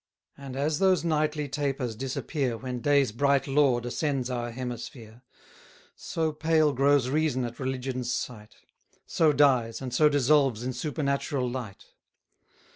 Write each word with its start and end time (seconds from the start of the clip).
And 0.35 0.55
as 0.55 0.79
those 0.79 1.03
nightly 1.03 1.47
tapers 1.47 1.95
disappear 1.95 2.57
When 2.57 2.79
day's 2.81 3.11
bright 3.11 3.45
lord 3.45 3.85
ascends 3.85 4.31
our 4.31 4.49
hemisphere; 4.49 5.21
So 5.95 6.31
pale 6.33 6.73
grows 6.73 7.07
reason 7.09 7.45
at 7.45 7.59
religion's 7.59 8.11
sight; 8.11 8.55
10 8.95 8.99
So 9.05 9.31
dies, 9.31 9.79
and 9.79 9.93
so 9.93 10.09
dissolves 10.09 10.63
in 10.63 10.73
supernatural 10.73 11.47
light. 11.47 11.85